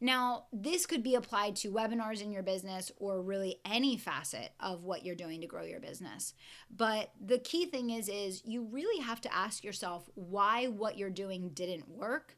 Now, 0.00 0.46
this 0.52 0.86
could 0.86 1.02
be 1.02 1.14
applied 1.14 1.56
to 1.56 1.70
webinars 1.70 2.22
in 2.22 2.32
your 2.32 2.42
business 2.42 2.90
or 2.98 3.22
really 3.22 3.60
any 3.64 3.96
facet 3.96 4.50
of 4.60 4.84
what 4.84 5.04
you're 5.04 5.14
doing 5.14 5.40
to 5.40 5.46
grow 5.46 5.64
your 5.64 5.80
business. 5.80 6.34
But 6.74 7.12
the 7.24 7.38
key 7.38 7.66
thing 7.66 7.90
is 7.90 8.08
is 8.08 8.42
you 8.44 8.64
really 8.64 9.02
have 9.02 9.20
to 9.22 9.34
ask 9.34 9.64
yourself 9.64 10.08
why 10.14 10.66
what 10.66 10.98
you're 10.98 11.10
doing 11.10 11.50
didn't 11.50 11.88
work 11.88 12.36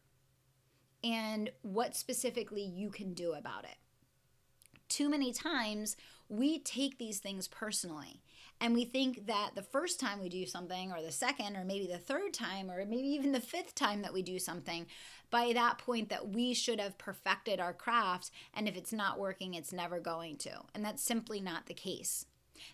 and 1.04 1.50
what 1.62 1.96
specifically 1.96 2.62
you 2.64 2.90
can 2.90 3.14
do 3.14 3.32
about 3.32 3.64
it. 3.64 3.76
Too 4.88 5.08
many 5.08 5.32
times 5.32 5.96
we 6.28 6.58
take 6.58 6.98
these 6.98 7.18
things 7.18 7.48
personally 7.48 8.22
and 8.60 8.74
we 8.74 8.84
think 8.84 9.26
that 9.26 9.50
the 9.54 9.62
first 9.62 10.00
time 10.00 10.20
we 10.20 10.28
do 10.28 10.46
something 10.46 10.92
or 10.92 11.00
the 11.00 11.12
second 11.12 11.56
or 11.56 11.64
maybe 11.64 11.86
the 11.86 11.98
third 11.98 12.32
time 12.32 12.70
or 12.70 12.84
maybe 12.84 13.08
even 13.08 13.32
the 13.32 13.40
fifth 13.40 13.74
time 13.74 14.02
that 14.02 14.12
we 14.12 14.22
do 14.22 14.38
something 14.38 14.86
by 15.30 15.52
that 15.52 15.78
point 15.78 16.08
that 16.08 16.28
we 16.28 16.54
should 16.54 16.80
have 16.80 16.98
perfected 16.98 17.60
our 17.60 17.72
craft. 17.72 18.30
And 18.54 18.68
if 18.68 18.76
it's 18.76 18.92
not 18.92 19.18
working 19.18 19.54
it's 19.54 19.72
never 19.72 20.00
going 20.00 20.36
to. 20.38 20.50
And 20.74 20.84
that's 20.84 21.02
simply 21.02 21.40
not 21.40 21.66
the 21.66 21.74
case 21.74 22.26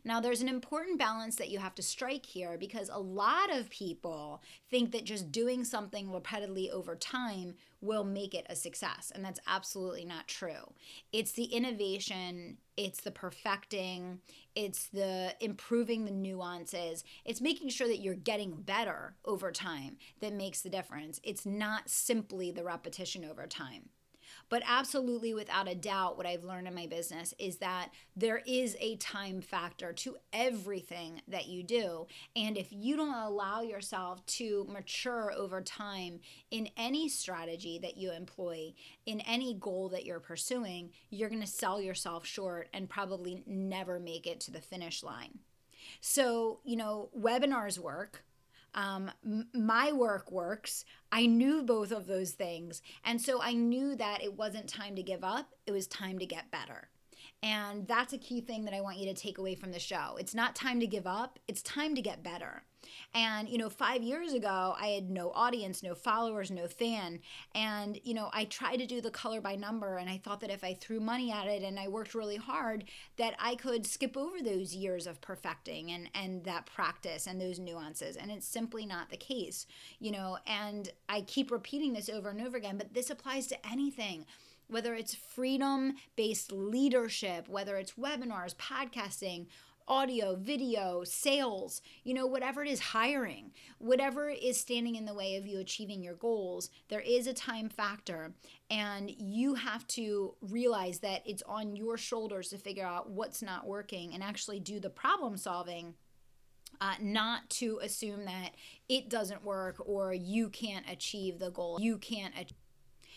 now, 0.05 0.21
there's 0.21 0.43
an 0.43 0.49
important 0.49 0.99
balance 0.99 1.37
that 1.37 1.51
you 1.51 1.59
have 1.59 1.75
to 1.77 1.83
strike 1.83 2.27
here 2.27 2.57
because 2.59 2.91
a 2.93 2.99
lot 2.99 3.55
of 3.55 3.71
people 3.71 4.43
think 4.71 4.93
that 4.93 5.05
just 5.05 5.33
doing 5.33 5.65
something 5.65 6.13
repeatedly 6.13 6.71
over 6.71 6.97
time 6.97 7.55
will 7.81 8.05
make 8.05 8.35
it 8.35 8.47
a 8.49 8.57
success. 8.57 9.13
And 9.15 9.25
that's 9.25 9.41
absolutely 9.47 10.05
not 10.05 10.29
true. 10.29 10.73
It's 11.13 11.33
the 11.33 11.45
innovation, 11.45 12.59
it's 12.77 13.01
the 13.01 13.11
perfecting, 13.11 14.21
it's 14.55 14.87
the 14.89 15.35
improving 15.41 16.05
the 16.05 16.11
nuances, 16.11 17.05
it's 17.25 17.41
making 17.41 17.69
sure 17.69 17.89
that 17.89 18.01
you're 18.01 18.15
getting 18.15 18.63
better 18.63 19.15
over 19.25 19.53
time 19.53 19.97
that 20.21 20.33
makes 20.33 20.63
the 20.63 20.71
difference. 20.71 21.21
It's 21.23 21.45
not 21.47 21.89
simply 21.89 22.51
the 22.51 22.65
repetition 22.65 23.25
over 23.25 23.47
time. 23.47 23.91
But 24.49 24.63
absolutely, 24.67 25.35
without 25.35 25.69
a 25.69 25.75
doubt, 25.75 26.17
what 26.17 26.27
I've 26.27 26.45
learned 26.45 26.69
in 26.69 26.75
my 26.75 26.87
business 26.87 27.35
is 27.39 27.57
that 27.57 27.91
there 28.17 28.43
is 28.47 28.77
a 28.81 28.97
time 28.97 29.41
factor 29.41 29.93
to 29.93 30.17
everything 30.33 31.23
that 31.29 31.47
you 31.47 31.63
do. 31.63 32.07
And 32.37 32.57
if 32.57 32.69
you 32.71 32.97
don't 32.97 33.15
allow 33.15 33.63
yourself 33.63 34.25
to 34.27 34.67
mature 34.71 35.33
over 35.37 35.61
time 35.61 36.21
in 36.51 36.69
any 36.77 37.09
strategy 37.09 37.79
that 37.83 37.97
you 37.97 38.13
employ, 38.13 38.75
in 39.07 39.21
any 39.23 39.55
goal 39.55 39.89
that 39.91 40.05
you're 40.05 40.21
pursuing, 40.21 40.91
you're 41.11 41.31
going 41.31 41.41
to 41.41 41.47
sell 41.47 41.81
yourself 41.81 42.27
short 42.27 42.69
and 42.73 42.89
probably 42.89 43.43
never 43.47 43.99
make 43.99 44.27
it 44.27 44.41
to 44.41 44.51
the 44.51 44.61
finish 44.61 45.03
line. 45.03 45.39
So, 46.01 46.61
you 46.65 46.77
know, 46.77 47.11
webinars 47.19 47.79
work 47.79 48.25
um, 48.75 49.11
my 49.53 49.93
work 49.93 50.31
works. 50.31 50.85
I 51.13 51.27
knew 51.27 51.63
both 51.63 51.93
of 51.93 52.07
those 52.07 52.33
things. 52.33 52.83
And 53.05 53.21
so 53.21 53.41
I 53.41 53.53
knew 53.53 53.97
that 53.97 54.23
it 54.23 54.35
wasn't 54.35 54.69
time 54.69 54.97
to 54.97 55.03
give 55.03 55.25
up, 55.25 55.53
it 55.67 55.73
was 55.73 55.87
time 55.87 56.19
to 56.19 56.27
get 56.27 56.51
better. 56.51 56.89
And 57.43 57.87
that's 57.87 58.13
a 58.13 58.19
key 58.19 58.41
thing 58.41 58.65
that 58.65 58.75
I 58.75 58.81
want 58.81 58.97
you 58.97 59.07
to 59.07 59.21
take 59.21 59.39
away 59.39 59.55
from 59.55 59.71
the 59.71 59.79
show. 59.79 60.17
It's 60.19 60.35
not 60.35 60.55
time 60.55 60.81
to 60.81 60.87
give 60.87 61.07
up, 61.07 61.39
it's 61.47 61.63
time 61.63 61.95
to 61.95 62.03
get 62.03 62.23
better. 62.23 62.65
And, 63.15 63.49
you 63.49 63.59
know, 63.59 63.69
five 63.69 64.03
years 64.03 64.33
ago, 64.33 64.75
I 64.79 64.89
had 64.89 65.11
no 65.11 65.31
audience, 65.33 65.83
no 65.83 65.95
followers, 65.95 66.51
no 66.51 66.67
fan. 66.67 67.21
And, 67.55 67.99
you 68.05 68.15
know, 68.15 68.31
I 68.33 68.45
tried 68.45 68.77
to 68.77 68.87
do 68.87 69.01
the 69.01 69.11
color 69.11 69.41
by 69.41 69.57
number, 69.57 69.97
and 69.97 70.09
I 70.09 70.19
thought 70.19 70.41
that 70.41 70.51
if 70.51 70.65
I 70.65 70.75
threw 70.75 71.01
money 71.01 71.31
at 71.31 71.47
it 71.47 71.63
and 71.63 71.79
I 71.79 71.89
worked 71.89 72.15
really 72.15 72.37
hard, 72.37 72.85
that 73.17 73.35
I 73.39 73.55
could 73.55 73.87
skip 73.87 74.17
over 74.17 74.41
those 74.43 74.75
years 74.75 75.07
of 75.07 75.21
perfecting 75.21 75.91
and, 75.91 76.11
and 76.15 76.45
that 76.45 76.67
practice 76.67 77.27
and 77.27 77.41
those 77.41 77.59
nuances. 77.59 78.17
And 78.17 78.31
it's 78.31 78.47
simply 78.47 78.87
not 78.87 79.11
the 79.11 79.17
case, 79.17 79.67
you 79.99 80.11
know. 80.11 80.39
And 80.47 80.91
I 81.09 81.23
keep 81.23 81.51
repeating 81.51 81.93
this 81.93 82.09
over 82.09 82.31
and 82.31 82.41
over 82.41 82.57
again, 82.57 82.79
but 82.79 82.95
this 82.95 83.11
applies 83.11 83.47
to 83.49 83.67
anything 83.67 84.27
whether 84.69 84.95
it's 84.95 85.15
freedom 85.15 85.95
based 86.17 86.51
leadership, 86.51 87.49
whether 87.49 87.77
it's 87.77 87.93
webinars, 87.93 88.55
podcasting, 88.57 89.47
audio, 89.87 90.35
video, 90.37 91.05
sales, 91.05 91.83
you 92.05 92.15
know, 92.15 92.27
whatever 92.27 92.63
it 92.63 92.71
is, 92.71 92.81
hiring, 92.81 93.53
whatever 93.79 94.29
is 94.29 94.59
standing 94.59 94.97
in 94.97 95.05
the 95.05 95.15
way 95.15 95.37
of 95.37 95.47
you 95.47 95.59
achieving 95.59 96.03
your 96.03 96.15
goals, 96.15 96.71
there 96.89 97.01
is 97.01 97.27
a 97.27 97.35
time 97.35 97.69
factor. 97.69 98.33
And 98.71 99.11
you 99.11 99.55
have 99.55 99.87
to 99.89 100.35
realize 100.41 101.01
that 101.01 101.23
it's 101.27 101.43
on 101.43 101.77
your 101.77 101.97
shoulders 101.97 102.49
to 102.49 102.59
figure 102.59 102.87
out 102.87 103.11
what's 103.11 103.43
not 103.43 103.67
working 103.67 104.15
and 104.15 104.23
actually 104.23 104.61
do 104.61 104.81
the 104.81 104.91
problem 104.91 105.37
solving. 105.37 105.95
Uh, 106.81 106.95
not 107.01 107.49
to 107.49 107.79
assume 107.83 108.25
that 108.25 108.51
it 108.89 109.09
doesn't 109.09 109.45
work 109.45 109.77
or 109.87 110.13
you 110.13 110.49
can't 110.49 110.85
achieve 110.91 111.39
the 111.39 111.51
goal. 111.51 111.79
You 111.81 111.99
can't 111.99 112.35
achieve 112.35 112.57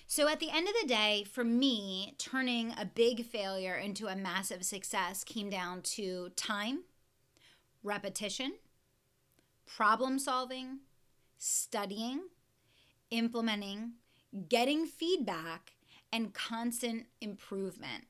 so 0.10 0.30
at 0.30 0.40
the 0.40 0.50
end 0.50 0.70
of 0.70 0.74
the 0.82 0.88
day, 0.88 1.26
for 1.30 1.44
me, 1.44 2.16
turning 2.18 2.74
a 2.78 2.86
big 2.86 3.26
failure 3.26 3.76
into 3.76 4.08
a 4.08 4.16
massive 4.16 4.64
success 4.64 5.26
came 5.26 5.50
down 5.50 5.82
to 5.82 6.30
time, 6.38 6.84
repetition, 7.84 8.54
problem 9.66 10.18
solving, 10.18 10.80
studying, 11.38 12.22
implementing, 13.12 13.96
getting 14.48 14.86
feedback, 14.86 15.74
and 16.12 16.34
constant 16.34 17.08
improvement. 17.20 18.06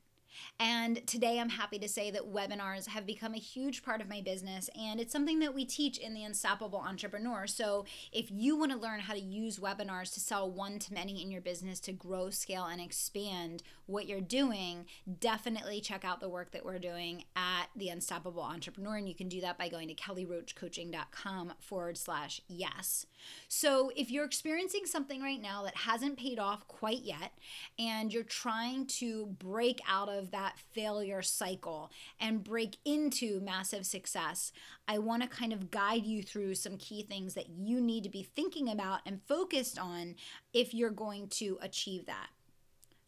And 0.60 1.06
today 1.08 1.39
I'm 1.39 1.50
happy 1.50 1.79
to 1.79 1.88
say 1.88 2.12
that 2.12 2.34
webinars 2.34 2.88
have 2.88 3.06
become 3.06 3.34
a 3.34 3.39
huge 3.39 3.84
part 3.84 4.01
of 4.01 4.10
my 4.10 4.22
business 4.22 4.70
and 4.77 5.00
it's 5.00 5.12
something 5.12 5.39
that 5.39 5.53
we 5.53 5.65
teach 5.65 5.98
in 5.98 6.13
the 6.13 6.24
Unstoppable 6.24 6.79
Entrepreneur. 6.79 7.48
So 7.48 7.86
if 8.12 8.32
you 8.32 8.58
want 8.58 8.72
to 8.72 8.77
learn 8.77 9.00
how 9.00 9.13
to 9.13 9.20
use 9.20 9.60
webinars 9.60 10.13
to 10.13 10.20
sell 10.20 10.50
one 10.50 10.79
to 10.79 10.94
many 10.94 11.22
in 11.22 11.32
your 11.32 11.41
business 11.41 11.79
to 11.82 11.91
grow, 11.91 12.29
scale, 12.29 12.65
and 12.65 12.82
expand 12.82 13.63
what 13.86 14.08
you're 14.08 14.22
doing, 14.22 14.86
definitely 15.20 15.79
check 15.82 16.03
out 16.03 16.20
the 16.20 16.29
work 16.29 16.51
that 16.51 16.65
we're 16.65 16.79
doing 16.79 17.24
at 17.36 17.67
the 17.75 17.89
Unstoppable 17.89 18.44
Entrepreneur. 18.44 18.98
And 18.98 19.08
you 19.08 19.15
can 19.15 19.29
do 19.29 19.41
that 19.41 19.58
by 19.58 19.70
going 19.70 19.88
to 19.88 19.96
kellyroachcoaching.com 19.96 21.53
forward 21.60 21.98
slash 21.98 22.41
yes. 22.48 23.06
So 23.48 23.91
if 23.96 24.12
you're 24.12 24.25
experiencing 24.25 24.86
something 24.86 25.22
right 25.22 25.41
now 25.41 25.63
that 25.63 25.75
hasn't 25.75 26.17
paid 26.17 26.39
off 26.39 26.67
quite 26.67 27.03
yet 27.03 27.34
and 27.79 28.13
you're 28.13 28.24
trying 28.24 28.86
to 28.88 29.27
break 29.39 29.82
out 29.88 30.10
that 30.31 30.57
failure 30.57 31.22
cycle 31.22 31.91
and 32.19 32.43
break 32.43 32.77
into 32.86 33.39
massive 33.39 33.86
success, 33.86 34.51
I 34.88 35.00
want 35.00 35.24
to 35.24 35.29
kind 35.29 35.53
of 35.53 35.72
guide 35.72 36.05
you 36.05 36.24
through 36.24 36.55
some 36.55 36.77
key 36.77 37.03
things 37.03 37.34
that 37.34 37.50
you 37.50 37.81
need 37.81 38.03
to 38.03 38.10
be 38.10 38.24
thinking 38.24 38.69
about 38.69 39.01
and 39.05 39.22
focused 39.27 39.79
on 39.79 40.15
if 40.53 40.74
you're 40.74 40.89
going 40.89 41.27
to 41.29 41.57
achieve 41.62 42.05
that. 42.05 42.27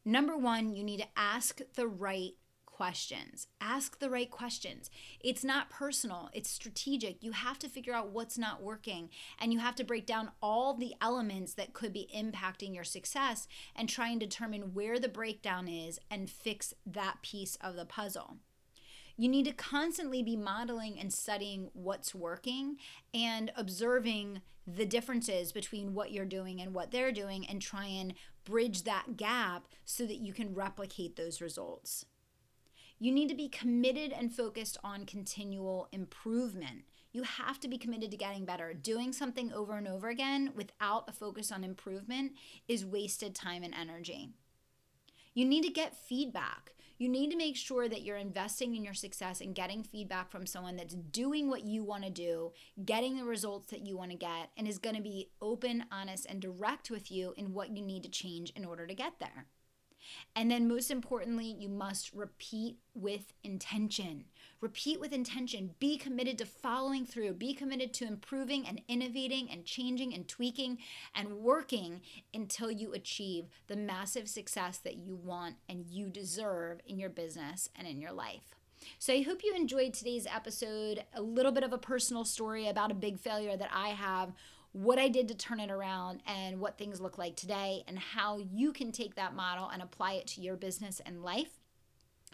Number 0.05 0.37
one, 0.37 0.73
you 0.73 0.83
need 0.83 1.01
to 1.01 1.07
ask 1.15 1.61
the 1.75 1.87
right 1.87 2.33
questions. 2.79 3.47
Ask 3.59 3.99
the 3.99 4.09
right 4.09 4.31
questions. 4.31 4.89
It's 5.19 5.43
not 5.43 5.69
personal, 5.69 6.29
it's 6.31 6.49
strategic. 6.49 7.21
You 7.21 7.33
have 7.33 7.59
to 7.59 7.67
figure 7.67 7.93
out 7.93 8.11
what's 8.11 8.37
not 8.37 8.63
working 8.63 9.09
and 9.37 9.51
you 9.51 9.59
have 9.59 9.75
to 9.75 9.83
break 9.83 10.05
down 10.05 10.31
all 10.41 10.73
the 10.73 10.93
elements 11.01 11.55
that 11.55 11.73
could 11.73 11.91
be 11.91 12.07
impacting 12.15 12.73
your 12.73 12.85
success 12.85 13.49
and 13.75 13.89
try 13.89 14.07
and 14.07 14.19
determine 14.21 14.73
where 14.73 14.97
the 14.97 15.09
breakdown 15.09 15.67
is 15.67 15.99
and 16.09 16.29
fix 16.29 16.73
that 16.85 17.17
piece 17.21 17.57
of 17.59 17.75
the 17.75 17.83
puzzle. 17.83 18.37
You 19.17 19.27
need 19.27 19.47
to 19.47 19.51
constantly 19.51 20.23
be 20.23 20.37
modeling 20.37 20.97
and 20.97 21.11
studying 21.11 21.71
what's 21.73 22.15
working 22.15 22.77
and 23.13 23.51
observing 23.57 24.39
the 24.65 24.85
differences 24.85 25.51
between 25.51 25.93
what 25.93 26.13
you're 26.13 26.23
doing 26.23 26.61
and 26.61 26.73
what 26.73 26.91
they're 26.91 27.11
doing 27.11 27.45
and 27.45 27.61
try 27.61 27.87
and 27.87 28.13
bridge 28.45 28.83
that 28.83 29.17
gap 29.17 29.67
so 29.83 30.05
that 30.05 30.21
you 30.21 30.31
can 30.31 30.55
replicate 30.55 31.17
those 31.17 31.41
results. 31.41 32.05
You 33.01 33.13
need 33.13 33.29
to 33.29 33.35
be 33.35 33.47
committed 33.47 34.11
and 34.11 34.35
focused 34.35 34.77
on 34.83 35.05
continual 35.05 35.87
improvement. 35.93 36.83
You 37.13 37.23
have 37.23 37.57
to 37.61 37.69
be 37.69 37.77
committed 37.77 38.11
to 38.11 38.17
getting 38.17 38.43
better. 38.43 38.73
Doing 38.73 39.13
something 39.13 39.53
over 39.53 39.77
and 39.77 39.87
over 39.87 40.09
again 40.09 40.51
without 40.53 41.07
a 41.07 41.13
focus 41.13 41.49
on 41.49 41.63
improvement 41.63 42.33
is 42.67 42.85
wasted 42.85 43.33
time 43.33 43.63
and 43.63 43.73
energy. 43.73 44.31
You 45.33 45.45
need 45.45 45.63
to 45.63 45.69
get 45.69 45.95
feedback. 45.95 46.73
You 46.97 47.07
need 47.07 47.31
to 47.31 47.37
make 47.37 47.55
sure 47.55 47.87
that 47.87 48.01
you're 48.01 48.17
investing 48.17 48.75
in 48.75 48.83
your 48.83 48.93
success 48.93 49.39
and 49.39 49.55
getting 49.55 49.81
feedback 49.81 50.29
from 50.29 50.45
someone 50.45 50.75
that's 50.75 50.95
doing 50.95 51.49
what 51.49 51.63
you 51.63 51.85
want 51.85 52.03
to 52.03 52.09
do, 52.09 52.51
getting 52.83 53.15
the 53.15 53.23
results 53.23 53.69
that 53.71 53.85
you 53.85 53.95
want 53.95 54.11
to 54.11 54.17
get, 54.17 54.49
and 54.57 54.67
is 54.67 54.77
going 54.77 54.97
to 54.97 55.01
be 55.01 55.29
open, 55.41 55.85
honest, 55.93 56.25
and 56.25 56.41
direct 56.41 56.91
with 56.91 57.09
you 57.09 57.33
in 57.37 57.53
what 57.53 57.69
you 57.69 57.81
need 57.81 58.03
to 58.03 58.09
change 58.09 58.51
in 58.57 58.65
order 58.65 58.85
to 58.85 58.93
get 58.93 59.13
there. 59.19 59.45
And 60.35 60.49
then, 60.49 60.67
most 60.67 60.91
importantly, 60.91 61.55
you 61.57 61.69
must 61.69 62.13
repeat 62.13 62.77
with 62.93 63.33
intention. 63.43 64.25
Repeat 64.61 64.99
with 64.99 65.13
intention. 65.13 65.75
Be 65.79 65.97
committed 65.97 66.37
to 66.39 66.45
following 66.45 67.05
through. 67.05 67.33
Be 67.33 67.53
committed 67.53 67.93
to 67.95 68.05
improving 68.05 68.67
and 68.67 68.81
innovating 68.87 69.49
and 69.49 69.65
changing 69.65 70.13
and 70.13 70.27
tweaking 70.27 70.79
and 71.15 71.39
working 71.39 72.01
until 72.33 72.69
you 72.69 72.93
achieve 72.93 73.45
the 73.67 73.75
massive 73.75 74.27
success 74.27 74.77
that 74.79 74.97
you 74.97 75.15
want 75.15 75.55
and 75.67 75.85
you 75.87 76.09
deserve 76.09 76.81
in 76.85 76.99
your 76.99 77.09
business 77.09 77.69
and 77.75 77.87
in 77.87 78.01
your 78.01 78.11
life. 78.11 78.55
So 78.97 79.13
I 79.13 79.21
hope 79.21 79.43
you 79.43 79.53
enjoyed 79.55 79.93
today's 79.93 80.27
episode. 80.27 81.03
A 81.13 81.21
little 81.21 81.51
bit 81.51 81.63
of 81.63 81.73
a 81.73 81.77
personal 81.77 82.25
story 82.25 82.67
about 82.67 82.91
a 82.91 82.95
big 82.95 83.19
failure 83.19 83.57
that 83.57 83.69
I 83.73 83.89
have 83.89 84.33
what 84.71 84.99
I 84.99 85.07
did 85.07 85.27
to 85.29 85.35
turn 85.35 85.59
it 85.59 85.71
around 85.71 86.21
and 86.27 86.59
what 86.59 86.77
things 86.77 87.01
look 87.01 87.17
like 87.17 87.35
today, 87.35 87.83
and 87.87 87.97
how 87.97 88.37
you 88.37 88.71
can 88.71 88.91
take 88.91 89.15
that 89.15 89.35
model 89.35 89.69
and 89.69 89.81
apply 89.81 90.13
it 90.13 90.27
to 90.27 90.41
your 90.41 90.55
business 90.55 91.01
and 91.05 91.23
life. 91.23 91.59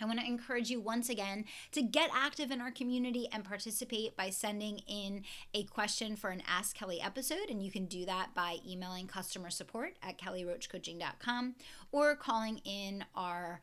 I 0.02 0.06
want 0.06 0.20
to 0.20 0.26
encourage 0.26 0.70
you 0.70 0.82
once 0.82 1.10
again 1.10 1.46
to 1.72 1.82
get 1.82 2.10
active 2.14 2.52
in 2.52 2.60
our 2.60 2.72
community 2.72 3.30
and 3.32 3.46
participate 3.46 4.18
by 4.18 4.30
sending 4.30 4.80
in 4.80 5.24
a 5.54 5.64
question 5.64 6.18
for 6.18 6.32
an 6.32 6.44
Ask 6.46 6.76
Kelly 6.76 7.00
episode. 7.02 7.50
And 7.50 7.64
you 7.64 7.72
can 7.72 7.86
do 7.86 8.06
that 8.06 8.34
by 8.36 8.58
emailing 8.68 9.08
customer 9.08 9.50
support 9.50 9.96
at 10.04 10.18
kellyroachcoaching.com 10.18 11.56
or 11.94 12.16
calling 12.16 12.58
in 12.66 13.06
our 13.16 13.62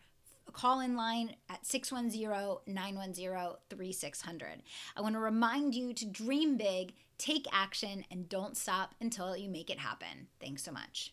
call 0.53 0.81
in 0.81 0.97
line 0.97 1.37
at 1.51 1.65
610-910-3600. 1.65 4.45
I 4.97 5.01
want 5.01 5.15
to 5.15 5.21
remind 5.21 5.75
you 5.75 5.93
to 5.95 6.07
dream 6.07 6.57
big, 6.57 6.95
take 7.19 7.47
action, 7.53 8.05
and 8.11 8.29
don't 8.29 8.57
stop 8.57 8.95
until 9.01 9.37
you 9.37 9.49
make 9.49 9.71
it 9.71 9.79
happen. 9.79 10.29
Thanks 10.41 10.63
so 10.63 10.73
much. 10.73 11.13